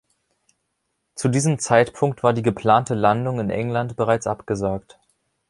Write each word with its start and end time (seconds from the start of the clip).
Zu 1.13 1.29
diesem 1.29 1.59
Zeitpunkt 1.59 2.23
war 2.23 2.33
die 2.33 2.41
geplante 2.41 2.95
Landung 2.95 3.39
in 3.39 3.51
England 3.51 3.97
bereits 3.97 4.25
abgesagt. 4.25 4.97